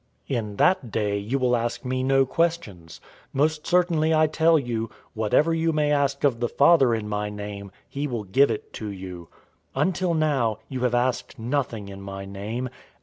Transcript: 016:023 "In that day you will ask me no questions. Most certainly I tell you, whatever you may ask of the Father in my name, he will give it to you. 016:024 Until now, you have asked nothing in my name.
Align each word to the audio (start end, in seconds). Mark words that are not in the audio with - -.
016:023 0.27 0.37
"In 0.39 0.55
that 0.55 0.91
day 0.91 1.15
you 1.19 1.37
will 1.37 1.55
ask 1.55 1.85
me 1.85 2.01
no 2.01 2.25
questions. 2.25 2.99
Most 3.33 3.67
certainly 3.67 4.11
I 4.15 4.25
tell 4.25 4.57
you, 4.57 4.89
whatever 5.13 5.53
you 5.53 5.71
may 5.71 5.91
ask 5.91 6.23
of 6.23 6.39
the 6.39 6.49
Father 6.49 6.95
in 6.95 7.07
my 7.07 7.29
name, 7.29 7.71
he 7.87 8.07
will 8.07 8.23
give 8.23 8.49
it 8.49 8.73
to 8.73 8.89
you. 8.89 9.27
016:024 9.75 9.81
Until 9.83 10.13
now, 10.15 10.57
you 10.69 10.79
have 10.79 10.95
asked 10.95 11.37
nothing 11.37 11.87
in 11.89 12.01
my 12.01 12.25
name. 12.25 12.67